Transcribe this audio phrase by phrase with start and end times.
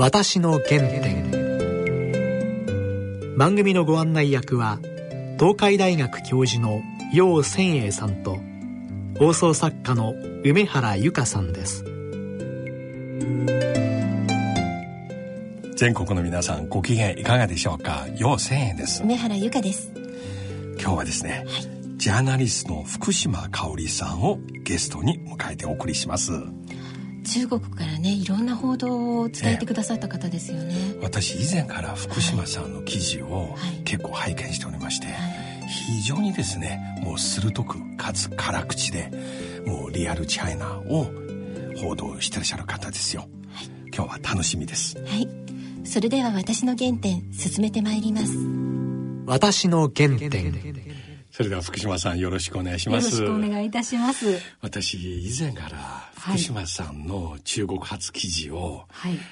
[0.00, 1.28] 私の原点。
[3.36, 4.78] 番組のご案内役は
[5.40, 6.82] 東海大学教授の
[7.12, 8.38] 楊千栄さんと
[9.18, 10.14] 放送作家の
[10.44, 11.82] 梅原由香さんです。
[15.74, 18.06] 全国の皆さんご機嫌いかがでしょうか？
[18.18, 19.02] 楊千栄です。
[19.02, 19.90] 梅原由香です。
[20.80, 26.30] 今日はですね、はい、ジャーナリストの福島香織さんをゲストに迎えてお送りします
[27.28, 39.10] 中国からねいろんな報道を伝えてくださった方ですよね、え私以前から福島さんの記事を結構拝見しておりまして、はい、非常にですねもう鋭くかつ辛口で
[39.66, 41.06] もうリアルチャイナを
[41.76, 44.98] 報道してらっしゃる方ですよ、はい、今日は楽しみです。
[44.98, 45.28] はい。
[45.84, 48.32] それでは私の原点進めてまいります。
[49.26, 50.87] 私の原点
[51.38, 53.22] それでは福島さんよろしくお願いします。
[53.22, 54.40] よろしくお願いいたします。
[54.60, 58.88] 私以前から福島さんの中国発記事を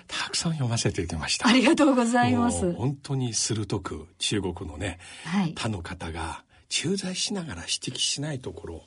[0.06, 1.48] たくさん読ませていただきました。
[1.48, 2.72] ありがとうございます。
[2.74, 8.82] 本当に鋭く中国のね、はい、他の方が駐在しながら指摘しないところ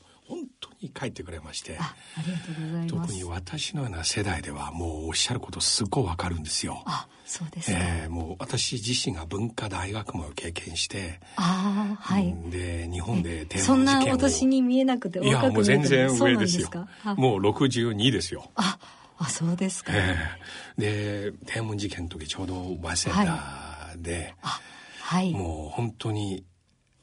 [0.81, 2.87] に書いてくれましてありがとうございます。
[2.89, 6.81] 特に私のような世代ではもうおっしゃることすっごいわかるんですよ。
[6.85, 16.69] あそうですね、えー、もう私自身が文化大学も経験してああはい、で日本で天そんな私に見えなくていやもう全然上ですよ。
[17.15, 18.49] もう62ですよ。
[18.55, 18.79] あ
[19.17, 24.63] あそうですか、えー、で天文事件の時ちょうど早稲田で、はい、
[25.01, 26.45] はい、もう本当に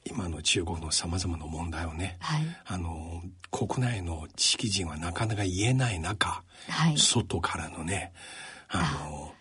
[0.09, 8.13] 今の中国のさまざまな問題をね、はい、あの国内の知識人はなかなか言えない中、はい、外からのね
[8.69, 9.33] あの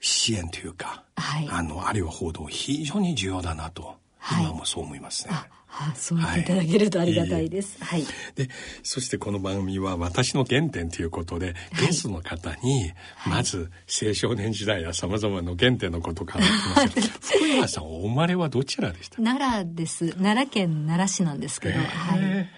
[0.00, 3.96] 支援というか、はい、あのあるいは報道非常に重要だなと、
[4.40, 5.34] 今もそう思いますね。
[5.72, 7.82] あそう言っていただけるとありがたいです。
[7.82, 8.04] はい。
[8.34, 8.48] で、
[8.82, 12.92] そしてこの番組は私の原点ということで、ゲストの方に、
[13.26, 17.00] まず青少年時代や様々な原点のことからます。
[17.36, 19.22] 福山さん、お生まれはどちらでした？
[19.22, 20.10] 奈良です。
[20.10, 21.84] 奈良県奈良市なんですけど、は
[22.16, 22.48] い。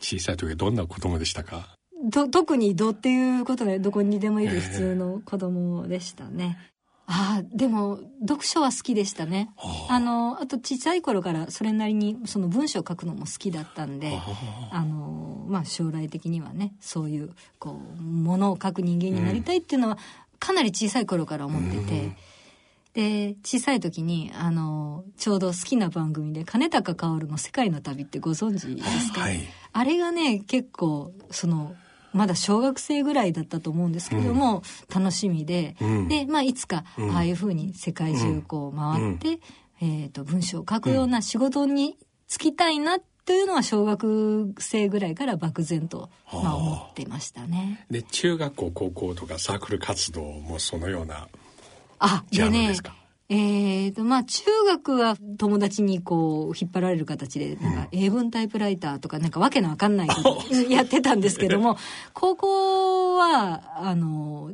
[0.00, 1.74] 小さい時どんな子供でしたか？
[2.12, 6.58] と特にどうっていうことでどこにでもいる普通の子供でしたね。
[7.06, 9.50] ああ、でも、読書は好きでしたね。
[9.88, 9.98] あ。
[9.98, 14.18] の、あと小さい頃からそれなりにその文章を書くのも好きだったんで、
[14.70, 14.82] あ。
[14.82, 19.98] の、まあ将来的にはね、そういう、こう、ものを書く人間になりたいっていうのは、
[20.38, 22.16] かなり小さい頃から思ってて、
[22.94, 29.40] で、小さい時に、あの、ちょうど好きな番組で、金高薫の世界の旅ってご存知ですか、はい、
[29.72, 31.74] あれがね、結構、その、
[32.14, 39.28] まだ小学生ぐらいだったと思うんですけども、うん、楽しみで、うん、で、まあ、いつか、ああいうふうに世界中こう回って、
[39.82, 41.98] うん、えっ、ー、と、文章を書くような仕事に
[42.28, 47.84] 就きたいなというのは小学生ぐらいから漠然と、まあ、思ってましたね。
[47.90, 51.28] で、中学校、高校とかサークル活動もそのような
[51.98, 52.74] あ、でね、
[53.34, 60.08] えーと、まあ、中学は友達にこう、引っ張られる形で、なんか、英文タイプライターとか、なんかわけのわかんない
[60.70, 61.76] やってたんですけども、
[62.12, 64.52] 高校は、あの、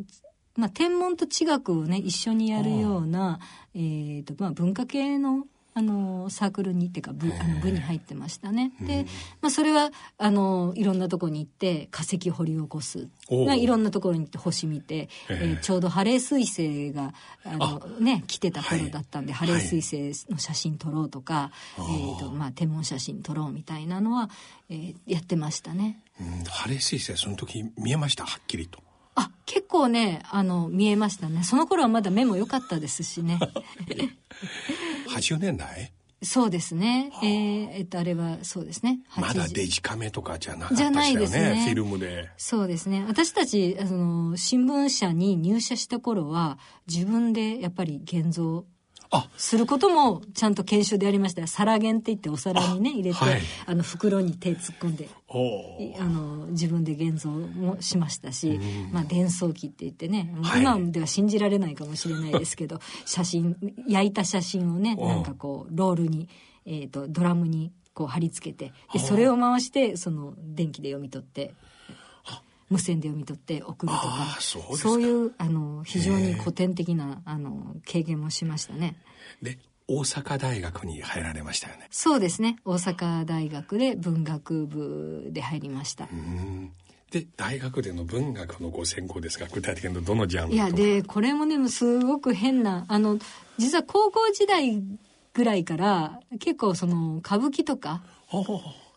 [0.57, 3.39] まあ、天文と地学をね、一緒にやるような、
[3.75, 8.73] えーと、まあ、文化系のあのサークルにっていうか部あの部に入ってましたね。
[8.81, 9.07] で、
[9.41, 13.09] まあ、それはあのいろんなとこに行って化石掘り起こす、
[13.47, 17.15] まあ、いろんなところに行って星見て、えー、ちょうどハレー彗星が
[17.45, 19.81] あのね来てた頃だったんで、はい、ハレー彗
[20.13, 24.29] 星の写真撮ろうとか、はい、えーとまあ、天文写真撮ろうみたいなのは、
[24.69, 26.01] えー、やってましたね。
[26.21, 28.25] うん、ハレー彗星その時見えました？
[28.25, 28.83] はっきりと。
[29.21, 33.39] あ結構ねあの見えましたねその頃はまだ目も良かったですしね
[35.09, 35.93] 80年代
[36.23, 37.11] そうですね。
[37.23, 39.01] えー、えっと、あれは、そうですね。
[39.17, 40.95] まだデジカメとかじゃなかったですよね。
[40.95, 41.65] じゃないですね。
[41.65, 42.29] フィルムで。
[42.37, 43.05] そうですね。
[43.09, 48.67] 私たち、あの、新聞社に入社した頃は、自分でやっぱり現像
[49.37, 55.09] することもちゃんと研修でやりました皿源って言ってお皿にね入れてあ、はい、あの袋に手突っ込んで
[55.99, 58.61] あの自分で現像もしましたし、
[58.93, 63.57] まあ、伝送機って言ってね、はい、今では信じられないかもしれないですけど 写真
[63.89, 66.29] 焼いた写真をねなんかこうロールに、
[66.65, 71.55] えーと、ドラムにこう貼り付けてでそれを回してその電気で読み取って
[72.71, 78.97] 無線で読み取って送るとかそういうあの非常に古典的なあの経験もしましたね。
[79.43, 79.59] で
[79.89, 81.89] 大阪大学に入られましたよね。
[81.91, 82.57] そうですね。
[82.65, 86.09] 大阪大学で文学部で入りました。
[87.11, 93.19] で大学での文学のご専攻ですが具体的にどのジャンルいやでこれもねすごく変なあの
[93.59, 94.81] 実は高校時代
[95.35, 98.03] ぐらいから結構その歌舞伎とか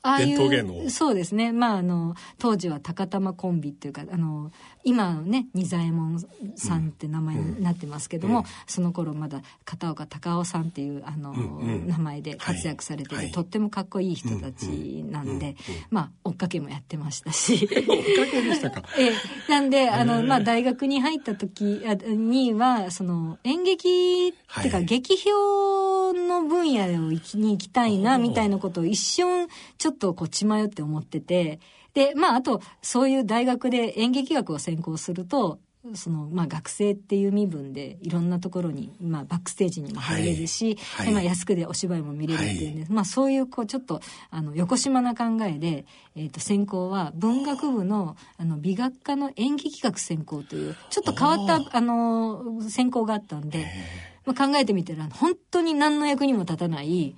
[0.05, 1.53] ああいうそうですね。
[1.53, 4.51] まああの当時は高玉コンビっていうかあの
[4.83, 6.19] 今のね仁左衛門
[6.55, 15.55] さんって名前になってますけども、うんうん、その頃まだ片岡隆夫さんっていうあの、うんうん、名前で活躍されてて、はい、とってもかっこいい人たちなんで、
[15.89, 17.65] まあ追っかけもやってましたし。
[17.65, 18.83] 追っかけでしたか。
[18.99, 19.11] え
[19.49, 25.31] なんであの、まあ、大学に入った時にはその演劇っていうか、劇評
[26.13, 27.19] の分野に
[27.51, 31.59] 行きたいなみたいなことを一瞬ちょっとこう血迷って思ってて。
[31.93, 35.59] でまああとそういう大学で演劇学を専攻すると
[35.95, 43.99] そのまあ、学生っていう身分でいろんなところに、まあ、バックステージにも入れるし、はい、まあ、安くでお芝居も見れるっていうんで、はい、まあ、そういうこうちょっと
[44.29, 53.67] あの横島な考えで、えー、と専攻は文学部のあの美学科の演劇学専攻というちょっと変わったあの専攻があったんで、
[54.25, 57.15] まあ、考えてみたら本当に何の役にも立たない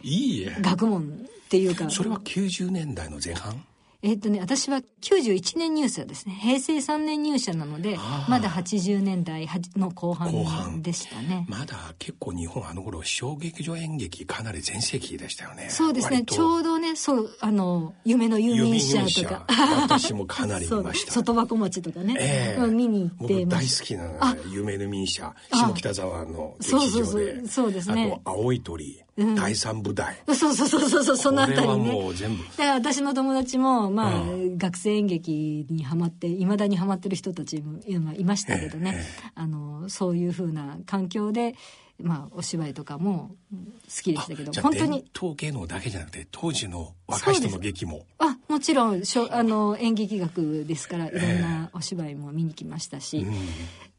[0.61, 1.89] 学問っていうか。
[1.89, 3.63] それは90年代の前半？
[4.05, 6.37] えっとね、私は91年入社ですね。
[6.39, 7.97] 平成3年入社なので、
[8.29, 11.47] まだ80年代の後半でしたね。
[11.49, 15.69] まだ結構日本あの頃小劇場演劇かなり全盛期でしたよね。
[15.71, 16.21] そうですね。
[16.21, 19.47] ちょうどね、そう、あの、夢の遊民者とか。
[19.81, 21.11] 私もかなり見ました。
[21.25, 22.15] 外箱町とかね。
[22.19, 26.85] えー、見に行って大好きな夢の民者、下北沢の劇場で。
[26.85, 28.21] そうそうそう、そうですね。
[28.23, 29.05] あと、青い鳥。
[29.17, 34.23] 第三部隊、そうそうそうそうそのあたりねもう全部だから私の友達もまあ、
[34.57, 37.79] 学生演劇にはまっていまだにはまってる人たちも
[38.13, 39.01] いましたけどね、
[39.33, 41.55] あのそういうふうな環境で
[42.01, 44.51] まあ、お芝居とかも好きでしたけど。
[44.61, 48.05] 本当に統芸能だけじゃなくて当時の若い人の劇も。
[48.19, 53.25] あもちろんしょあの演劇学ですからいろんなお芝居も見に来ましたし、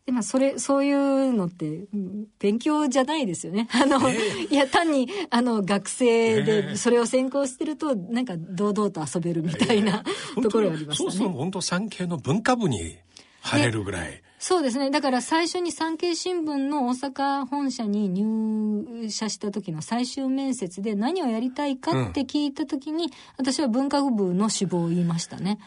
[0.06, 1.86] でまあ、それそういうのって
[2.38, 3.66] 勉強じゃないですよね。
[3.74, 10.04] あの、えー、いや単にあの学生でそれを専攻してるとなんか堂々と遊べるみたいな、
[10.36, 11.10] えー、ところがありましたね。
[11.10, 12.98] そうそう本当産経の文化部に
[13.40, 14.22] 入れるぐらい。
[14.38, 14.90] そうですね。
[14.90, 25.58] だから最初に産経新聞の大阪本社に入社した時の最終面接で何をやりたいかって聞いた時に、うん、私は文化部の志望を言いましたね。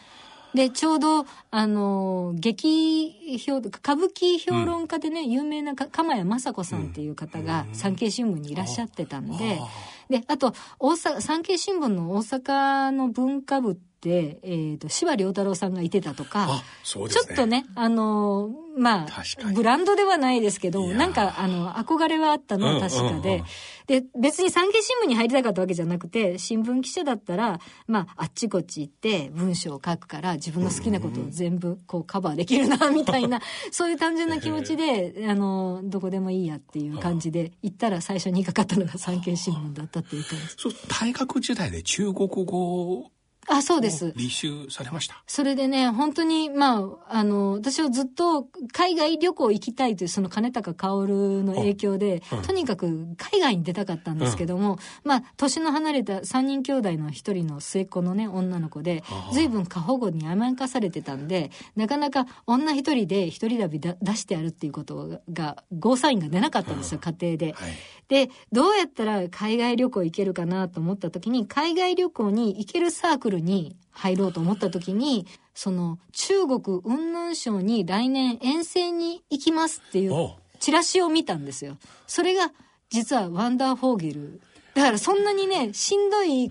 [0.54, 9.60] で、ちょうど、あの、劇評、歌舞伎評論家でね、うん、有名な釜谷雅子さんっていう方が産経新聞にいらっしゃってたんで、
[10.08, 16.52] で、あと、大阪、産経新聞の大阪の文化部えーと、司馬太郎さんがいてたとか、ね、
[16.84, 19.06] ちょっとねあのまあ
[19.52, 23.42] ブランドではないですけどなんかあの憧れはあったのは確かで、
[23.86, 40.46] で別に産経新聞に入りたかったわけじゃなくて新聞記者だったら、まあ、あっちこっち行って文章を書くから自分の好きなことを全部こうカバーできるなみたいな そういう単純な気持ちで、あのどこでもいいやっていう感じで行ったら最初にかかったのが産経新聞だったっていう感じ。
[40.56, 43.10] そう大学時代で中国語
[43.48, 44.14] あ、そうです。
[44.16, 45.22] 履修されました。
[45.26, 59.02] それでね、本当に、まあ、あの、私はずっと海外旅行行きたいという、その金高薫の影響で、うん、とにかく海外に出たかったんですけども、うん、まあ、年の離れた3人兄弟の一人の末っ子のね、女の子で、
[59.32, 67.52] 随分過保護に甘やかされてたんで、なかなか女一人で一人旅出してやるっていうことが、ゴーサインが出なかったんですよ、うん、家庭で。
[67.52, 67.72] はい
[68.10, 81.76] で、どうやったら海外旅行行けるかなと思った時に、海外旅行に行けるサークルに入ろうと思った時に、その中国雲南省に来年遠征に行きますっていうチラシを見たんですよ。
[82.06, 82.50] それが
[82.90, 84.40] 実はワンダーフォーゲル。
[84.74, 86.50] だからそんなにね、しんどい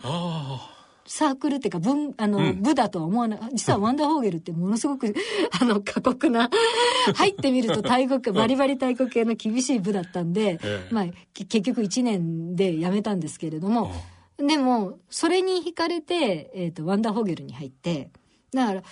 [1.05, 3.39] サークルっていうか文あの、うん、部だとは思わない。
[3.53, 5.15] 実はワンダーホーゲルってものすごく
[5.59, 6.49] あの過酷な
[7.15, 13.91] 入ってみると大国バリバリ大国系の厳しい部だったんで、ええ、まあ結局1年で辞めたんですけれども、
[14.39, 18.09] でもそれに惹かれて、えーと、ワンダーホーゲルに入って
[18.53, 18.83] だから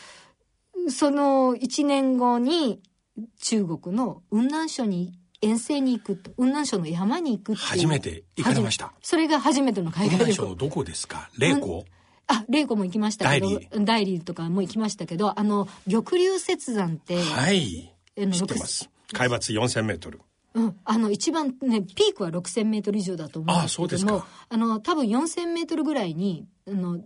[0.90, 2.82] その1年後に
[3.42, 8.94] 中国の雲南省に遠征に行くと雲南省の山に行くって初めて行かれました。
[9.02, 10.18] それが初めての海外旅行。
[10.18, 11.30] 雲南省のどこですか？
[11.38, 11.86] 霊光
[12.28, 14.20] あ、玲子も行きましたけど、代理。
[14.20, 17.94] とかも行きましたけど、あの、玉龍雪山って、はい。
[18.18, 18.90] 知ってます。
[19.14, 20.20] 海抜4000メートル。
[20.58, 27.02] うん、あの一番ねピークは6000メートル以上だと思うんですけどもあの多分4000メートルぐらいにあのが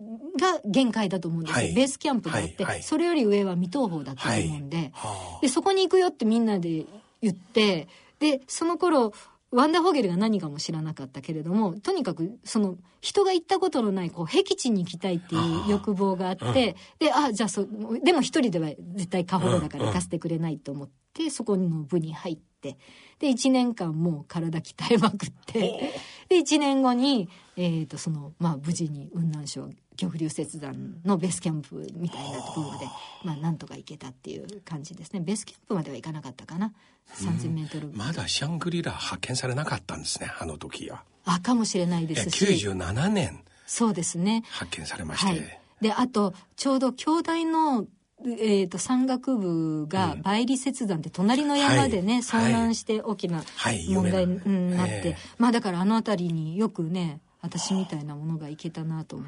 [0.63, 4.93] 限界だと思うんですよ、はい、ベースキャンプがあって、はいはい、それより上は未踏峰だったと思うんで,、
[5.41, 6.85] でそこに行くよってみんなで
[7.21, 7.89] 言って
[8.19, 9.11] でその頃
[9.51, 17.67] ワンダーホーゲルが何かも知らなかったけれどもとにかくその人が行ったことのないこう僻地に行きたいっていう欲望があってであじゃあそ
[18.01, 22.77] でも一人では絶対過保護だから行かせてくれないと思ってそこの部に入って
[23.19, 25.93] で1年間もう体鍛えまくって
[26.29, 27.27] で1年後に、
[27.57, 29.69] えーとそのまあ、無事に雲南省
[30.01, 30.73] 極流雪山
[31.05, 32.85] のベースキャンプみたいなところまで、
[33.23, 35.19] まあ、なんとか行けたっていう感じですね。
[35.19, 36.73] ベースキャンプまでは行かなかったかな。
[37.17, 41.03] 3000メートル、まだシャングリラ発見されなかったんですねあの時は。
[41.25, 42.45] あかもしれないですし。
[42.45, 43.43] 97年。
[43.67, 44.43] そうですね。
[44.49, 47.85] 発見されまして、はい、であとちょうど兄弟の
[48.23, 53.43] えーと、山岳部が梅里雪山って隣の山でね、うん遭難して大きな
[53.89, 59.25] 問題になって、まあだからあの辺りによくね私みたいなものがいけたなと思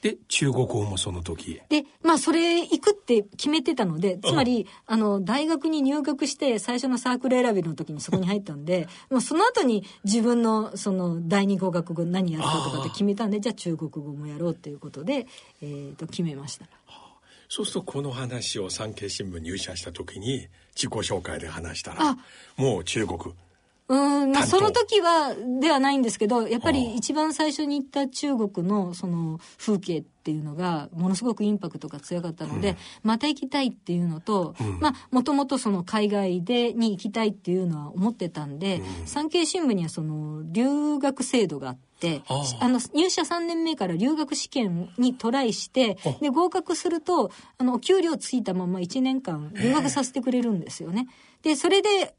[0.00, 0.10] て。
[0.10, 1.60] で、中国語もその時。
[1.68, 15.26] で、まあそれ行くって決めてたので、つまり、あの、大学に入学して最初のサークル選びの時にそこに入ったんで、もうその後に自分のその第二語学語何やるかとかって決めたんで、じゃあ中国語もやろうっていうことで、
[15.60, 16.66] えっ、ー、と、決めました。
[17.48, 22.16] そうするとこの話を産経新聞入社した時に自己紹介で話したら、
[22.56, 23.34] もう中国。
[23.88, 42.22] うん、まあ、その時は、ではないんですけど、やっぱり一番最初に行った中国のその風景っていうのが、ものすごくインパクトが強かったので、うん、また行きたいっていうのと、うん、まあ、もともとその海外でに行きたいっていうのは思ってたんで、うん、産経新聞にはその留学制度があって、
[42.60, 51.08] あの、入社3年目から留学試験にトライして、で、合格すると、あの、お給料ついたまま1年間留学させてくれるんですよね。
[51.42, 52.14] で、それで、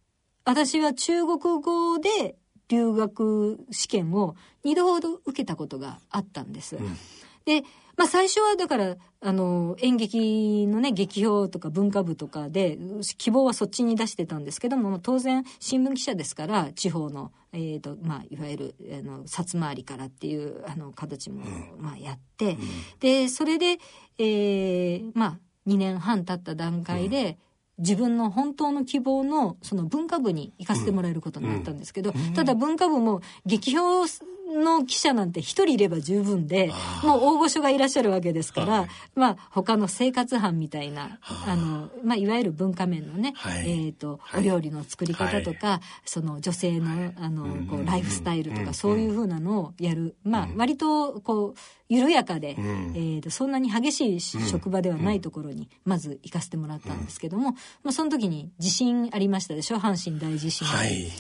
[0.46, 2.36] 私は中国語で
[2.70, 4.36] 留学試験を
[4.66, 6.78] 2度ほど受けたことがあったんです。
[6.78, 6.98] うん、
[7.46, 7.62] で、
[7.96, 12.78] まあ最初はだから、あの、演劇のね、劇評とか文化部とかで、
[13.18, 21.44] 希望はそっちに出してたんですけども、当然新聞記者ですから、地方の、えっ、ー、と、まあ、いわゆる、あの、札回りからっていう、あの、形も、
[21.78, 22.60] まあ、やって、うん、
[23.00, 23.78] で、それで、
[24.18, 27.36] えー、まあ、2年半経った段階で、うん
[27.78, 32.28] 自分の本当の希望のその文化部に行かせてもらえることになったんですけど、うん。
[32.28, 34.06] うん、ただ文化部も劇評
[34.54, 36.72] の記者なんて一人いれば十分で、
[37.04, 50.16] もう大御所がいらっしゃるわけですから、はい、まあ他の生活班みたいな、あの、まあいわゆる文化面のね、はい、えっ、ー、と、お料理の作り方とか、はい、その女性の、あの、こう、ライフスタイルとか、そういうふうなのをやる。
[50.24, 57.52] まあ割と、こう、緩やかで、うん、えーと、そんなに激しい職場ではないところにまず行かせてもらったんですけども、
[57.84, 59.78] まあ、その時に地震ありましたでしょ？
[59.78, 60.66] 阪神大地震。
[60.66, 61.12] はい、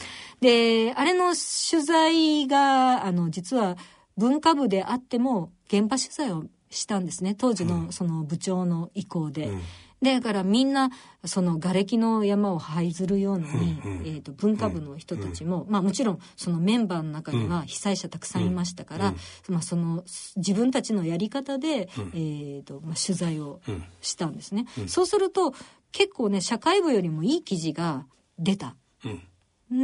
[0.43, 3.77] で、あれの取材が、あの、実は
[4.17, 7.33] 文化部であっても、現場取材をしたんですね。
[7.33, 9.47] 当時のその部長の意向で。
[9.47, 9.62] うん。
[10.03, 10.89] だからみんな
[11.23, 19.07] その瓦礫の山を這いずるように、うんうん、えーと、文化部の人たちも、うん、まあ、もちろんそのメンバーの中には被災者たくさんいましたから、
[19.47, 19.53] うん。
[19.53, 20.03] まあ、その
[20.35, 23.62] 自分たちのやり方で、うん、えーとまあ、取材を
[24.01, 24.65] したんですね。
[24.88, 25.53] そうすると
[25.93, 28.05] 結構ね社会部よりもいい記事が
[28.38, 28.75] 出た。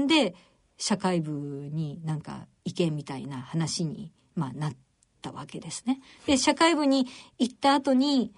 [0.08, 0.36] で
[0.80, 4.74] 社会部になんか意見みたいな話に、まあ、なっ
[5.22, 6.00] たわけですね。
[6.26, 7.06] で、社会部に
[7.38, 8.32] 行った後に、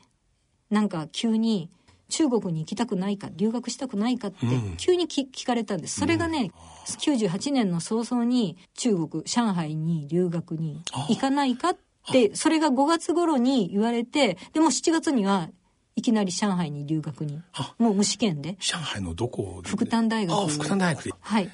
[0.70, 1.70] なんか急に
[2.10, 4.38] 中国に行きたくないか、留学したくないかって
[4.78, 6.00] 急に聞,、聞かれたんです。
[6.00, 6.52] それがね、
[6.88, 11.78] 98年の早々に中国、上海に留学に行かないかっ
[12.12, 15.50] て、それが5月頃に言われて、でも7月には
[15.96, 17.42] いきなり上海に留学に、
[17.78, 18.58] もう無試験で。
[18.60, 20.48] 上海のどこ福丹大学。
[20.50, 21.14] 福丹大学で。
[21.20, 21.50] はい。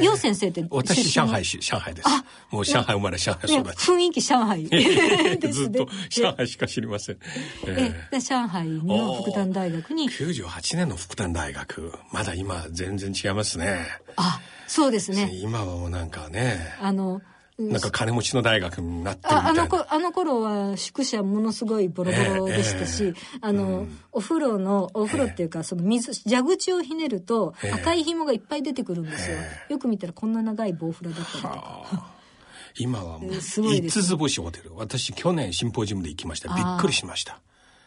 [0.00, 2.08] 楊先生って私上海市上海です。
[2.50, 4.64] もう上海生まれ上海育ち雰囲気上海。
[5.50, 7.18] ずっと上海しか知りません、
[7.66, 10.08] ええ、上海の福丹大学に。
[10.08, 11.92] 98年の福丹大学。
[12.12, 13.86] まだ今全然違いますね。
[14.16, 15.30] あそうですね。
[15.34, 16.74] 今はもうなんかね。
[16.80, 17.20] あの
[17.56, 19.28] なんか金持ちの大学になって。
[19.28, 29.36] あのあの頃は宿舎ものすごいボロボロでしたし、えーえー、あの、うん、お風呂の、お風呂っていうか、その水、蛇口をひねると赤い紐がいっぱい出てくるんですよ。
[29.38, 32.14] えー、よく見たらこんな長い棒フラだったりとか。
[32.76, 34.72] 今はもう、五つ星ホテル。
[34.74, 36.52] 私去年シンポジウムで行きました。
[36.52, 37.40] びっくりしました。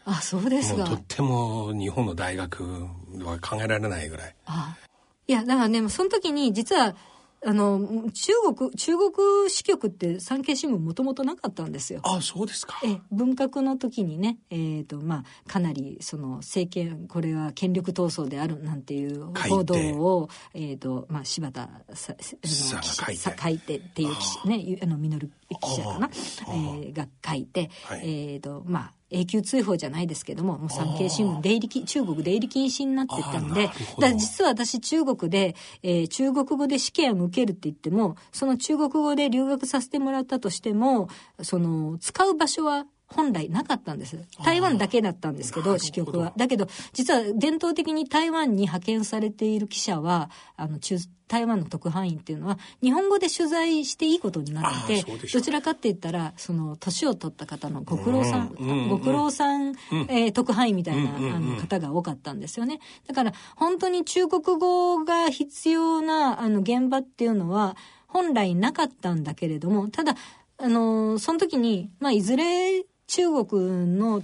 [0.06, 0.84] あ、そうですか。
[0.84, 2.64] とっても日本の大学
[3.18, 4.34] は考えられないぐらい。
[4.46, 4.76] あ
[5.26, 6.96] いや、だからね、その時に実は
[7.46, 12.00] あの、中国、中国支局って産経新聞もともとなかったんですよ。
[12.02, 12.80] あそうですか。
[12.84, 23.42] え、文革の時にね、えっ、ー、と、まあ、かなり、その、政権、これは権力闘争であるなんていう報道を、えっ、ー、と、まあ、柴田ささ書いて。
[23.42, 25.30] 書いてっていう記者、ね、あの、実る
[25.60, 41.08] 記者かな、えー、が書いて、はい、えっ、ー、と、まあ、永久追放じゃないですけども、もう産経新聞、出入り、中国出入り禁止になってたんで、だ実は私中国で、えー、中国語で試験を受けるって言っても、その中国語で留学させてもらったとしても、
[41.42, 44.18] その、使う場所は本来なかったんです。
[44.44, 46.32] 台湾だけだったんですけど、支局は。
[46.36, 59.74] だけど、実は伝統的に台湾に派遣されている記者は、あの、中、台湾の特派員っていうのは、日本語で取材していいことになってて、どちらかって言ったら、その、年を取った方のご苦労さん、ご苦労さん、
[60.08, 62.80] えー、特派員みたいな、あの、方が多かったんですよね。
[63.06, 70.14] だから、本当に中国語が必要な、あの、現場っていうのは、本来なかったんだけれども、ただ、
[70.56, 74.22] あの、その時に、まあ、いずれ中国の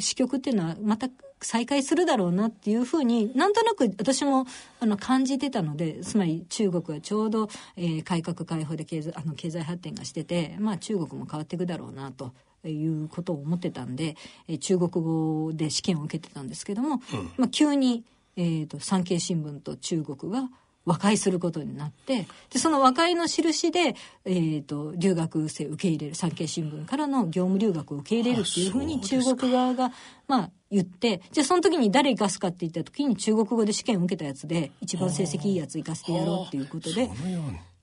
[0.00, 1.08] 支局っていうのはまた
[1.40, 4.46] 再開するだろうなっていうふうになんとなく私も
[4.80, 12.32] あの感じてたのでつまり中国はちょうど、えー、改革開放で経済あの経済発展がしてて、まあ、中国も変わっていくだろうなと。
[12.64, 14.16] いうことを思ってたんで、
[14.48, 18.02] えー、中国語で試験を受けてたんですけども、うん、まあ、急に、
[18.36, 20.48] えーと産経新聞と中国が
[20.86, 29.90] 和解することになって、で、その和解の印で、えっ、ー、と、留学生受け入れる、産経新聞からの業務留学を受け入れるっていうふうに中国側が、
[30.28, 37.10] まあ、言って、じゃあその時に誰行かすかって言った時に中国語で試験を受けたやつで、一番成績いいやつ行かせてやろうっていうことで、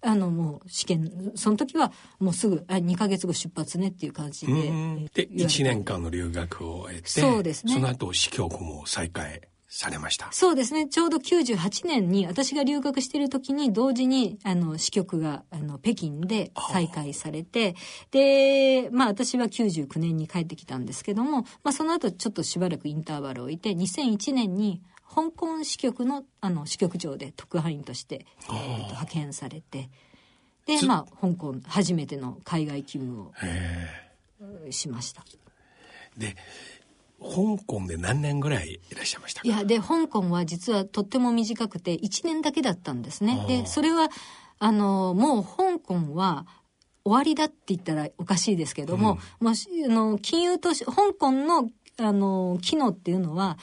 [0.01, 4.53] あのもう試験その時はもうすぐあ2か月後出発ねっていう感じで
[5.13, 7.74] で1年間の留学を終えてそうですね。
[7.74, 9.41] その後支局も再開
[9.75, 10.27] されました。
[10.32, 10.88] そうですね。
[10.88, 17.75] ちょうど98年に私が留学している時に同時にあの支局があの北京で再開されて、
[18.12, 29.89] で、まあ私は99年に帰ってきたんですけども、まあその後ちょっとしばらくインターバルを置いて、2001年に香港支局のあの支局長で特派員として、えー、と派遣されて、
[30.68, 35.25] で、まあ香港初めての海外勤務をしました。
[36.15, 36.36] で、
[37.24, 43.46] 香港で何年ぐらいいらっしゃいましたいやで香港は実はとっても短くて1年だけだったんですね。
[43.48, 44.10] でそれは
[44.60, 46.46] あのもう香港は
[47.06, 53.58] 終わりだって言ったらおかしいですけども、うん、もしあの金融都市香港のあの機能っていうのは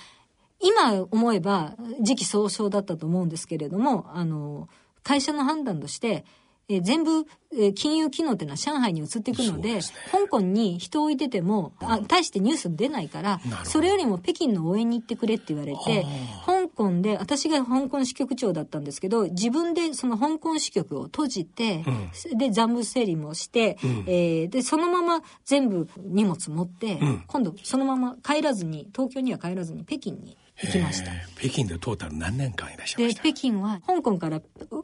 [0.60, 4.68] 今思えば時期尚早だったと思うんですけれどもあの
[5.02, 6.24] 会社の判断として
[6.70, 9.80] えー、全部、えー、金融機能っていうのは上海に移っていくので、ね、
[10.12, 16.06] 香港に人を置いてても、あ、大してニュース出ないから、それよりも北京の応援に行ってくれって言われて、
[16.46, 21.84] 香港で、私が香港支局長だったんですけど、自分でその香港支局を閉じて、
[22.30, 31.10] うん、で、残物整理もして、うん、えー、で、そのまま全部荷物持って、うん、今度そのまま帰らずに、東京には帰らずに北京に行きました。
[31.38, 33.22] 北京でトータル何年間いらっしゃいました？
[33.22, 34.42] で、北京は香港から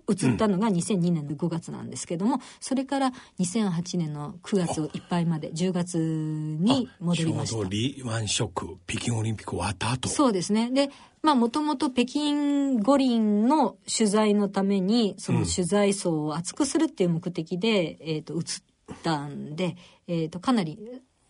[0.09, 7.57] 移ったのが2002年の5月なんですけども、それから2008年の9月いっぱいまで10月に戻りました。
[7.57, 10.09] ちょうどリーワンショック、北京オリンピック終わった後。
[10.09, 10.71] そうですね。
[10.71, 10.91] で、
[11.23, 18.43] まあもともと北京五輪の取材のために、その取材層を厚くするっていう目的で、うん、えっ、と、移っ
[19.03, 20.79] たんで、えっ、ー、と、かなり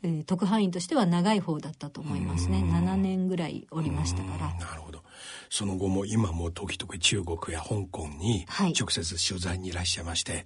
[0.02, 2.58] えー、特派員としては長い方だったと思いますね。
[2.58, 4.54] 7年ぐらいおりましたから。
[4.66, 5.02] なるほど。
[5.50, 8.46] その後も今も時々中国や香港に
[8.78, 10.44] 直接取材にいらっしゃいまして、はい、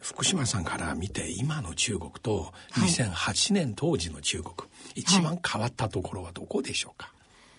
[0.00, 7.16] 福島さんから見て今の中国と2008年当時の中国、はい、一番変わったところはどこでしょうか、はい、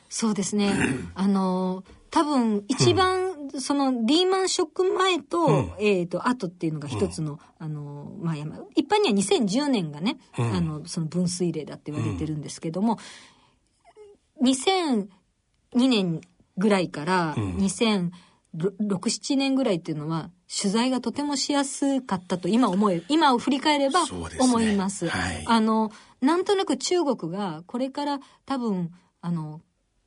[0.09, 0.73] そうですね。
[1.15, 8.35] あの多分一番、うんそのリーマンショック前と、うん、えっ、ー、と、後っていうのが一つの、うん、あの、まあ、
[8.75, 12.97] 一般には2010年がね、うん、あの、その分水嶺だって言われてるんですけども、
[14.39, 15.07] うん、2002
[15.73, 16.21] 年
[16.57, 18.11] ぐらいから2006、
[18.53, 24.01] 7年ぐらいっていうのは、取材がとてもしやすかったと今思え、今を振り返れば
[24.39, 24.99] 思います。
[24.99, 29.61] すねはい、あの、なんとなく中国がこれから多分、あの、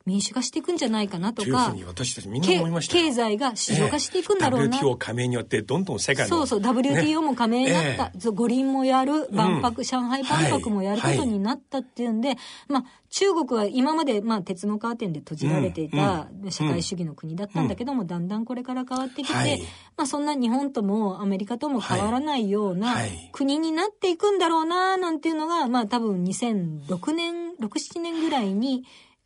[0.06, 4.76] 民主化していくんじゃないかなとか、私たちみんな思いました経済が市場化していくんだろうな。
[4.76, 6.36] えー、WTO 加盟によってどんどん世界の。
[6.36, 8.12] そうそう、WTO も加盟になった。
[8.14, 8.18] え。
[8.18, 12.38] ー、五輪もやる、万博、うん、上海万博もやることになったっていうんで、はい、
[12.68, 19.62] まあ、中国は今まで、まあ、鉄のカーテンで閉じられていた社会主義の国だったんだけども、うん、だんだんこれから変わってきて、はい、
[19.96, 22.96] まあ、そんな日本ともアメリカとも変わらないような
[23.32, 28.84] 国になっていくんだろうな、なんていうのが、まあ、多分2006年、6、7年ぐらいに、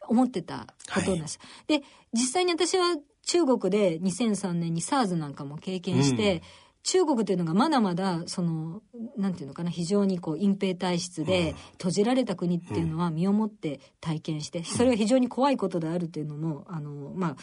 [0.08, 1.38] 思ってたことなんです。
[1.40, 6.40] はい、で、実際に私は中国で2003年に SARS なんかも経験して、うん。
[6.84, 8.80] 中国というのがまだまだその
[9.18, 17.36] なんていうのかな非常にこう隠蔽体質で閉じられた国っていうのは身をもって体験してそれは非常に怖いことであるというのもあのまあ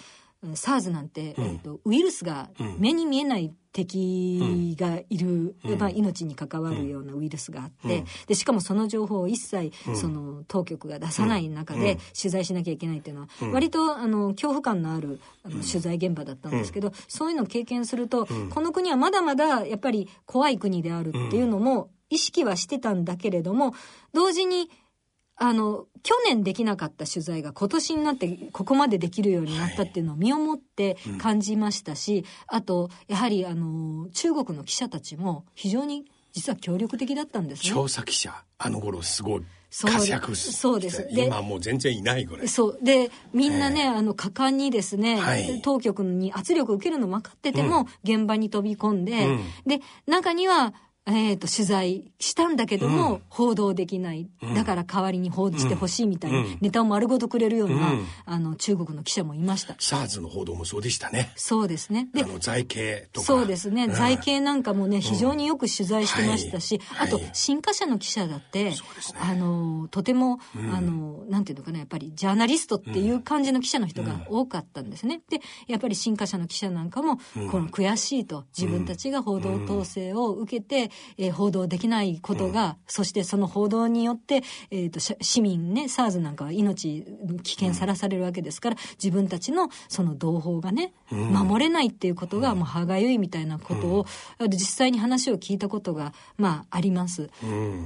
[0.54, 23.74] SARS なんて、うん、えーと、ウイルスが目に見えない敵がいる、うん、まあ、命に関わるようなウイルスがあって、うん、でしかもその情報を一切、その当局が出さない中で取材しなきゃいけないっていうのは、割とあの恐怖感のあるあの取材現場だったんですけど、そういうのを経験すると、この国はまだまだやっぱり怖い国であるっていうのも意識はしてたんだけれども、
[24.14, 24.70] 同時に、
[25.38, 32.26] あの、去年できなかった取材が今年になってここまでできるようになったっていうのを身をもって感じましたし、はいうん、
[32.58, 37.70] あと、やはりあの、中国の記者たちも非常に実は協力的だったんですね。
[37.70, 41.08] 調査記者、あの頃すごい活躍そうです。
[41.10, 42.48] 今もう全然いないぐらい。
[42.48, 42.80] そう。
[42.82, 50.74] で、みんなね、えー、あの、果敢にですね、はい、当局に圧力を受けるの分かってても、うん、現場に飛び込んで、うん、で、中には、
[51.08, 54.28] えっ、ー、と、取材したんだけども、うん、報道できない。
[54.56, 59.76] だから代わりに報じてほしいみたいな、うん、ネタを丸ごとくれるような、うん、あの、中国の記者もいました。
[59.78, 61.32] サーズの報道もそうでしたね。
[61.36, 62.10] そうですね。
[62.12, 63.28] で、あの、財形とか。
[63.28, 63.88] そうですね。
[63.90, 68.76] 財形なんかもね、非常によく取材してましたし、はい、あと、新華社の記者だって、はい、
[69.20, 70.40] あの、とても、
[70.74, 75.22] あの、なんていうのかな、やっぱり、ジャーナリストっていう感じの記者の人が多かったんですね。
[75.30, 77.18] で、やっぱり新華社の記者なんかも、
[77.52, 87.06] この悔しいと、自分たちが報道統制を受けて、えー、報道でできないことが、うん、そしてその報道によって、えっ、ー、と、市民ね、SARS なんかは命
[87.44, 94.06] 危険さらされるわけですから、自分たちのその同胞がね、うん、守れないっていうことが、もう歯がゆいみたいなことを、
[94.40, 97.30] うん、実際に話を聞いたことが、まあ、あります。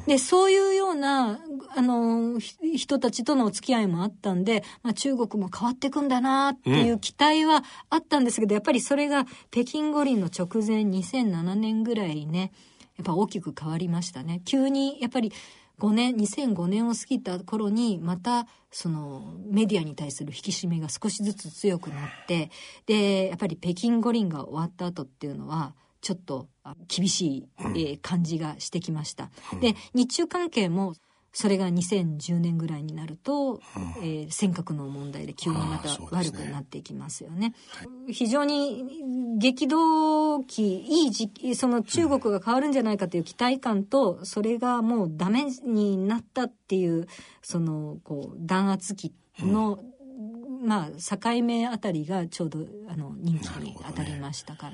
[0.05, 1.39] で、そういうような、
[1.75, 12.51] あの、人たちとのお付き合いもあったんで、まあ、中国も変わっていくんだなっていう期待はあったんですけど、やっぱりそれが北京五輪の直前2007年ぐらいね、
[12.99, 14.41] やっぱ大きく変わりましたね。
[14.43, 15.31] 急にやっぱり
[15.79, 22.51] 5年、2005年を過ぎた頃にまたそのメディアに対する引き締めが少しずつ強くなって、
[22.85, 26.49] で、やっぱり北京五輪が終わった後っていうのは、ちょっと
[26.87, 29.31] 厳しい、感じがしてきました。
[29.61, 30.95] で、日中関係も
[31.31, 33.59] それが2010年ぐらいになると、うん、
[34.01, 37.39] えー、尖閣の問題で急にまた悪くなっていきますよね。
[37.39, 47.07] ねはい、非常に激動期、いい時期、その中国が変わるんじゃないかという期待感と、それがもうダメになったっていう、
[47.41, 49.79] その、こう、弾圧期の、
[50.59, 54.73] うん、まあ、境目あたりがちょうど、あの、任期に当たりましたから。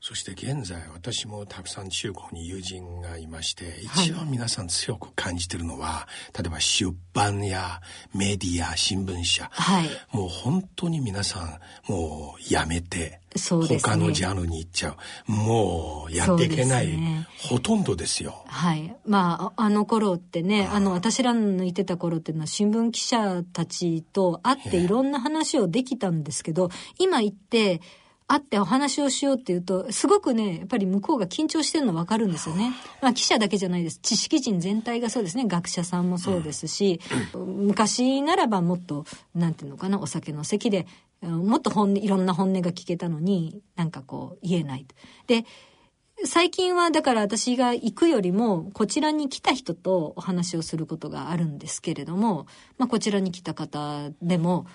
[0.00, 7.82] そして現在私もたくさん中国に友人がいまして、一番皆さん強く感じてるのは、例えば出版や
[8.14, 14.96] メディア、新聞社、はい、もう本当に皆さんもうやめて、そうですね、他のジャンルに行っちゃ
[15.28, 15.30] う。
[15.30, 18.42] もうやっていけない、ね、ほとんどですよ。
[18.46, 18.96] はい。
[19.04, 27.82] まあ、あの頃ってね、あの私らのいてた頃っていうのは新聞記者たちと会っていろんな話をできたんですけど、今行って、
[28.30, 32.72] 会ってお話をしようっていうと、すごくね、やっぱり向こうが緊張してるの分かるんですよね。
[33.02, 33.98] まあ記者だけじゃないです。
[34.00, 35.46] 知識人全体がそうですね。
[35.46, 37.00] 学者さんもそうですし、
[37.34, 40.86] 昔ならばもっと、なんていうのかな、お酒の席で、
[41.22, 44.86] もっと本音、いろんな本音が聞けたのに、なんかこう、言えない。
[45.26, 45.44] で、
[46.24, 52.46] 最近はだから私が行くよりもこちらに来た人とお話をすることがあるんですけれども、
[52.78, 54.66] まあこちらに来た方でも、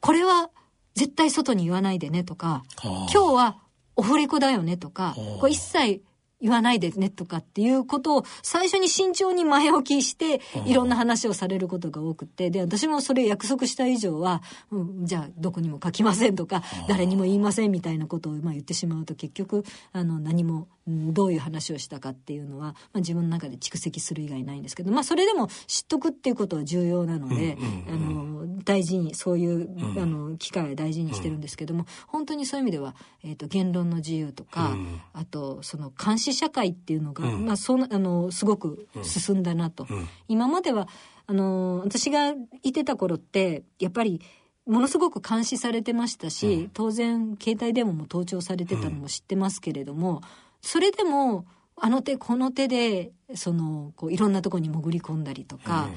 [0.00, 0.50] これは
[0.94, 3.58] 絶対外に言わないでねとか、今日は
[3.96, 6.02] オフレコだよねとか、これ一切
[6.44, 27.56] 言わないでねとかっていうことを最初に慎重に前置きしていろんな話をされることが多くてで私もそれ約束した以上は、うん、じゃあどこにも書きませんとか誰にも言いませんみたいなことをまあ言ってしまうと結局あの何もどういう話をしたかっていうのは、まあ、自分の中で蓄積する以外ないんですけど、まあ、それでも知っとくっていうことは重要なので、
[27.88, 29.70] あの大事にそういう、
[30.00, 34.76] あの機会は大事にしてるんですけども、本当にそういう意味では、えーと、言論の自由とか、
[35.12, 39.86] あとその監視社会っていうのが、まあ、そあのすごく進んだなと。
[40.28, 40.88] 今までは
[41.26, 44.20] あの私がいてた頃ってやっぱり
[44.66, 50.22] ものすごく監視されてましたし、当然携帯電話も盗聴されてたのも知ってますけれども、
[50.64, 51.46] それでも
[51.76, 55.88] あの手この手でそのこういろんなとこに潜り込んだりとか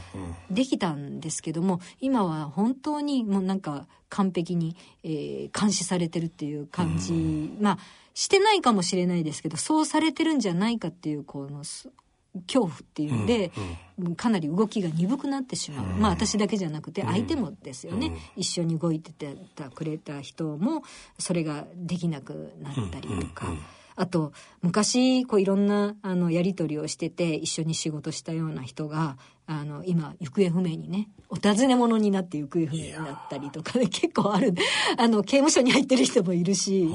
[0.49, 7.13] できたんですけども今は本当にもうなんか完璧に、えー、監視されてるっていう感じ、
[7.59, 7.77] まあ
[8.13, 13.51] してないかもしれないですけどそうされてるんじゃないかっていうこの恐怖っていうんで、
[13.99, 20.81] うんうん、かなり動きが鈍くなってしまう、うん、まあ私だけじゃなくて相手もですよね、うん、一緒に動いててたくれた人も
[21.19, 23.53] それができなくなったりとか。
[23.97, 24.31] あと、
[24.61, 34.53] 昔、こういろんな、あの、やりとりをしてて、一緒に仕事したような人が、あの、今、行方不明にね、お尋ね者になって行方不明になったりとかね、結構ある。
[34.97, 36.93] あの、刑務所に入ってる人もいるし、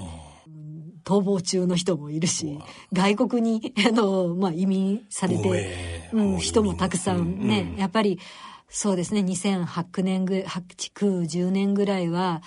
[1.05, 2.61] 逃亡中の人もいるし、
[2.93, 8.21] 外国に、あの、まあ、移民されて、うん、人もたくさんね、うん、やっぱり、
[8.69, 12.43] そうですね、2008年ぐ、8、9、10年ぐらいは、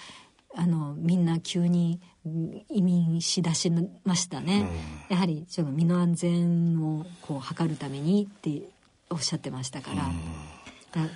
[0.55, 1.99] あの、みんな急に
[2.69, 3.71] 移民しだし
[4.03, 4.67] ましたね、
[5.09, 8.63] うん、やはりちょっと身の安全をこう図るためにって
[9.09, 10.03] おっしゃってましたから。
[10.05, 10.11] うん。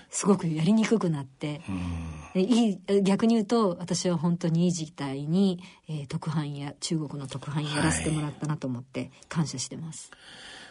[0.10, 1.62] すごくやりにくくなって、
[2.36, 10.12] いい逆に言うと私は本当にいい事態に、えー、特派員や中国の特派員やらせてもらったなと思って感謝してます。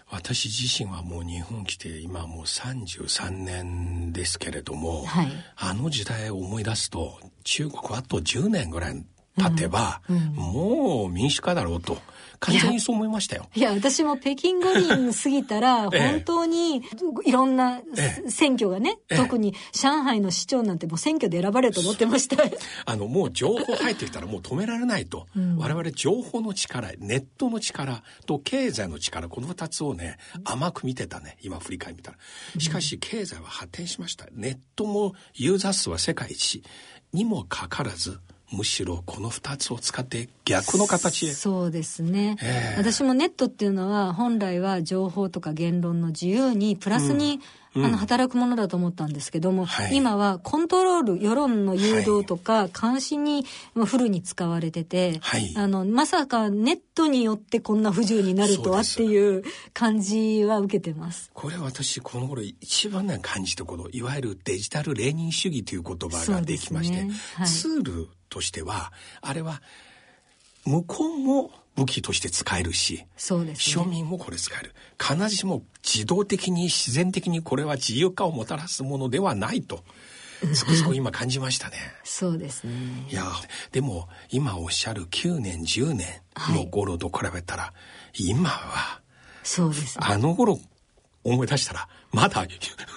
[0.05, 9.05] はい、私自身はもう日本来て今もう33年ですけれども、はい、あの時代を思い出すと中国はあと10年ぐらい
[9.38, 11.98] 経てば、うんうん、もう民主化だろうと。
[12.40, 13.48] 完全にそう思いましたよ。
[13.55, 16.83] いや、私も北京五輪過ぎたら、 本当に
[17.24, 17.81] いろんな
[18.29, 22.37] 選挙がね、ええ、特に上海の市長なんてもう選挙で選ばれると思ってました。
[22.87, 25.27] あの、もう情報入ってきたらもう止められないと。
[25.37, 32.18] うん、我々情報の力、ネットの力と経済の力、この二つをね、甘く見てたね、今振り返りたら。
[32.59, 34.27] しかし経済は発展しました。
[34.33, 36.62] ネットもユーザー数は世界一
[37.12, 41.32] にもかかわらず、むしろこの2つを使って逆の形へ。
[41.32, 47.40] そうですね、えー、私もネットっていうのは本来は情報とか言論の自由にプラスに、
[47.74, 61.30] うん、あの働くものだと思ったんですけども、はい、今はコントロール世論の誘導とか監視にフルに使われてて、はい、あのまさかネットによってこんな不自由になるとはっていう感じは受けてます。
[61.34, 67.11] これ私この頃一番ね感じたこといわゆるデジタルレーニン主義という言葉ができまして、ね。
[67.34, 69.62] はい、ツールとしてはあれは
[70.64, 74.75] 向こうも武器として使えるし、そうです、ね、庶民もこれ使える。
[75.01, 79.83] 必ずしも自動的に自然的にこれは自由化をもたらすものではないと。
[80.55, 81.77] つくづく今感じましたね。
[82.05, 82.73] そうですね。
[83.11, 83.25] いや、
[83.73, 86.07] でも今おっしゃる9年、10年
[86.51, 87.73] の頃と比べたら、は
[88.14, 89.01] い、今は、
[89.43, 90.61] そうです、ね、あの頃
[91.25, 92.47] 思い出したら、まだ、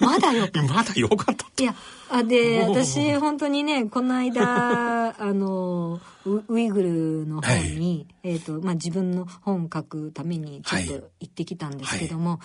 [0.00, 1.74] まだよ まだよかったいや、
[2.12, 12.40] あ、で、私、本当にね、この間、 あの、ウイグルの方に、はい、えっ、ー、と、まあ、自分の本書くために、ちょっと行ってきたんですけども、は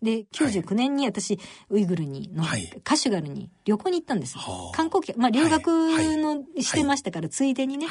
[0.00, 4.36] い、で、99年に私、ウイグルにの、はい、カシュガルに旅行に行ったんです。
[4.72, 7.88] 観光客、まあ、留学の、してましたから、ついでにね、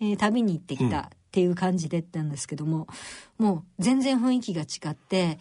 [0.00, 1.10] えー、旅に行ってきた。
[1.36, 2.86] っていう感じでったんですけども
[3.36, 5.38] もう全然雰囲気が違って、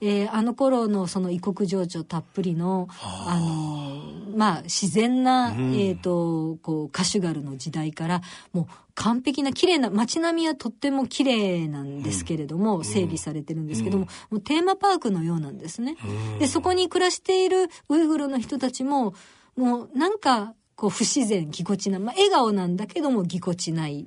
[0.00, 3.38] うん、えー、あの頃のその異国情緒たっぷりのあ。
[3.38, 8.22] のまあ自然な、うん、えっ、ー、とこうカシュガルの時代から
[8.54, 15.96] もう完璧な綺麗な街並みはとっても綺麗なんですけれども、うん、整備されてるんですけども、もうテーマパークのようなんですね。
[16.38, 19.12] でそこに暮らしているウイグルの人たちも
[19.56, 24.06] もうなんかこう不自然ぎこちない、まあ、笑顔なんだけどもぎこちない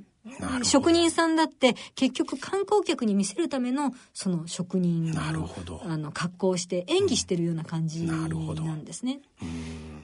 [0.63, 9.19] 職人さんだって結局観光客に見せるためのその職人のあの格好をして演技してるような感じなんですね。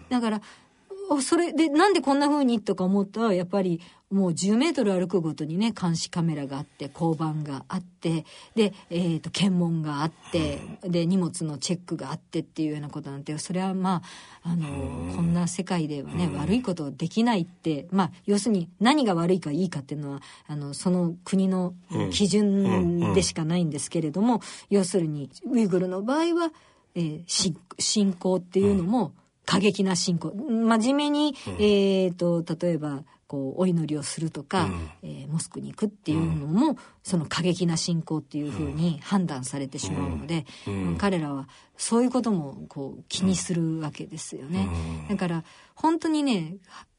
[0.10, 0.42] だから
[1.22, 3.22] それでなんでこんな風にとか思った？
[3.22, 14.04] らやっぱりもう10メートル歩くごとにね監視カメラがあって交番があってで、えーと、検問があって、うん、で荷物のチェックがあってっていうようなことなんてそれはま
[14.44, 21.74] ああの、うん、こんな世界ではね、うん、悪いことできないってまあ要するに何が悪いかいいかっていうのはあのその国の
[22.12, 26.52] 基準でしかないんですけれども、要するにウイグルの場合は、
[26.96, 29.14] えー、信仰っていうのも、
[29.46, 30.32] 過激な信仰。
[30.34, 33.04] 真面目に、うん、えっ、と例えば
[33.34, 44.68] こうお祈りをするとか、うん、えー、モスクに行くっていうのも、うん、その過激な信仰っていうふうに判断されてしまうので、うん、彼らはそういうこともこう気にするわけですよね。
[45.10, 46.58] だから本当にね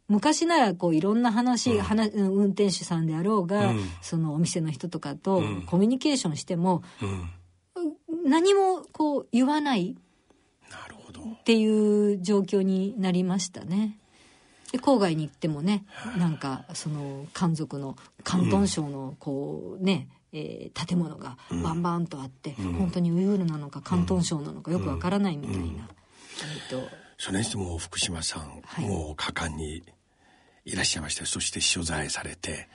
[0.09, 6.83] 昔ならこういろんな話、うん、話運転手さんであろうが、うん、そのお店の人とかとコミュニケーションしても、
[8.27, 9.97] 何もこう言わない
[11.41, 13.99] っていう状況になりましたね。
[14.73, 15.85] で郊外に行ってもね
[16.19, 25.63] なんかその漢族の広東省のこうね、うん、えー、建物がバンバンとあって、うん、本当にウイグルなのか広東省なのかよくわからないみたいな。
[25.63, 27.05] うん、えーと。
[27.19, 29.85] それにしても福島さん、はい、もう果敢に
[30.65, 31.25] いらっしゃいました。
[31.25, 32.69] そして取材されて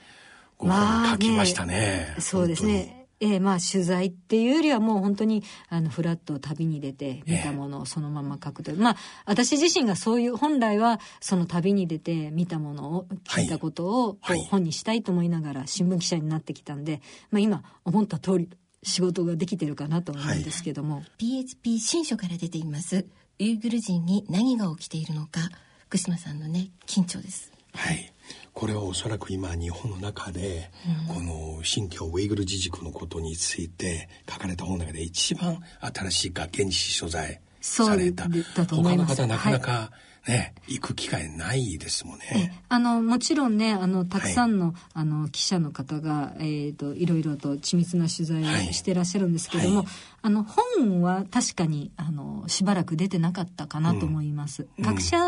[0.56, 2.06] ご本書きましたね。
[2.08, 2.20] まあ、ね。
[2.20, 18.48] そうですねえー、まあ取材っていうよりはもう本当にあのフラット旅に出て見たものをそのまま書くという、えー、まあ私自身がそういう本来はその旅に出て見たものを聞いたことをこう本にしたいと思いながら新聞記者になってきたんで、まあ、今思った通り
[18.82, 23.06] 仕事ができてるかなと思うんですけども、はい、PHP 新書から出ています。
[23.38, 25.40] ウイグル人に何が起きているのか
[25.88, 27.52] 福島さんのね緊張です。
[27.74, 28.12] はい
[28.52, 30.70] これはおそらく今日本の中で、
[31.08, 38.28] うん、この新疆ウイグル自治区のことについて書かれた本の中で一番新しいか現地所在された。
[38.66, 39.90] 他の方なかなか
[40.28, 42.62] ね、行く機会ないですもんね。
[42.68, 49.86] あの、もちろんね、あの、たくさんの、はい、あの、記者の方が、えっ、ー、と、いろいろと緻密な取材をしてらっしゃるんですけども、はい。
[49.86, 54.68] はい、あの、本は確かに、あの、しばらく出てなかったかなと思います。
[54.78, 55.18] うん、学者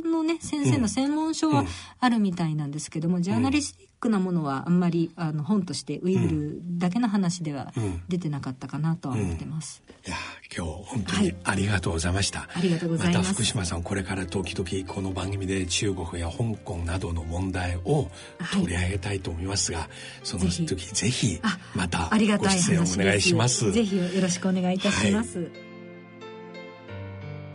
[0.00, 1.64] のね、先生の専門書は
[1.98, 7.72] あるみたいなんですけども、うん、ジャーナリスティックなものはあんまり、あの、本としてウイグルだけの話では
[8.08, 9.82] 出てなかったかなとは思ってます。
[10.06, 10.16] いや、
[10.56, 12.48] 今日本当にありがとうございました。
[12.54, 13.18] ありがとうございます。
[13.18, 18.10] また福島さん、これから時々この番組で中国や香港などの問題を
[18.52, 19.88] 取り上げたいと思いますが、はい、
[20.22, 21.38] その時ぜひ
[21.74, 23.70] またご出演をお願いします。
[23.70, 25.40] ぜひよろしくお願いいたします。
[25.40, 25.50] はい、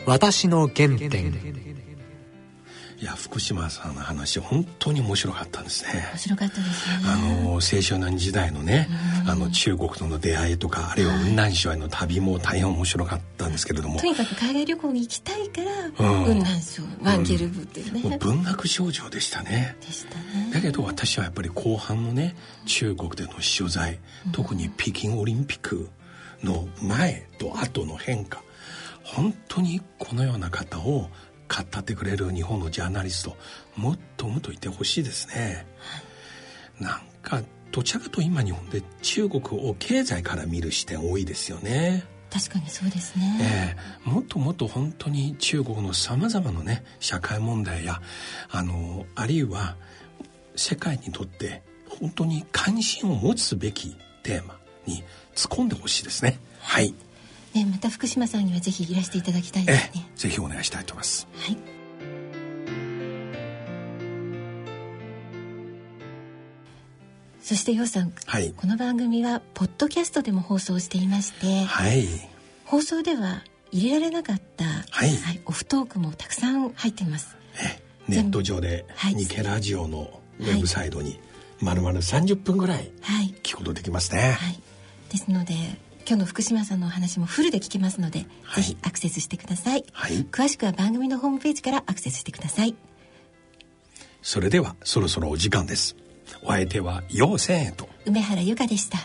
[0.05, 1.74] 私の原点。
[3.05, 6.07] いや福島さんの話本当に面白かったんですね。
[6.13, 6.95] 面白かったですね。
[7.05, 8.89] あの青少年時代のね、
[9.27, 19.77] あの中国との出会いとかあるいは雲南省への旅も大変面白かったんですけれども、とにかく海外旅行に行きたいから雲南省ワンゲル部っていうね、うん、文学少女でしたね。
[19.81, 20.49] でしたね。
[20.51, 23.99] だけど私はやっぱり後半のね中国での取材、
[24.31, 25.89] 特に北京オリンピック
[26.43, 28.41] の前と後の変化
[29.03, 31.09] 本当にこのような方を
[31.47, 33.38] 語ってくれる日本のジャーナリスト
[33.75, 35.65] もっともっといてほしいですね、
[36.79, 42.05] はい、なんかどちらかと今日本で中国を経済から見る視点多いですよね。
[42.31, 48.01] 確かにそうですね、えー、もっともっと本当に中国のさまざまなね社会問題や
[48.49, 49.77] あのあるいは
[50.55, 55.03] 世界にとって本当に関心を持つべきテーマに
[55.34, 56.39] 突っ込んでほしいですね。
[56.60, 56.93] はい
[57.55, 60.05] ね、また福島さんにはぜひいらしていただきたいですね。
[60.17, 61.25] ぜひお願いしたいと思います。
[61.37, 61.57] はい。
[67.41, 72.07] そしてようさん、はい、この番組はポッドキャストでも放送していまして、はい、
[72.65, 77.37] 放送では入れられなかった、はい、はい、オフトークもたくさん入っています。
[78.07, 81.19] ネット上でニケラジオのウェブサイトに
[81.61, 82.91] まるまる30分ぐらい
[83.43, 84.37] 聞くことできますね。
[84.39, 84.59] はい、
[85.09, 85.53] ですので
[86.07, 92.75] 今日の福島さんのお話もフルで聞けますので、はい、ぜひアクセスしてください、はい、詳しくは番組のホームページからアクセスしてください。
[94.21, 95.95] それではそろそろお時間です。
[96.41, 97.87] お相手は陽千恵と。
[98.05, 98.97] 梅原由香でした